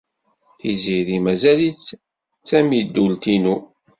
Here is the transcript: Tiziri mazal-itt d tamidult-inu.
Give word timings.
Tiziri 0.59 1.15
mazal-itt 1.25 1.87
d 2.41 2.43
tamidult-inu. 2.47 3.55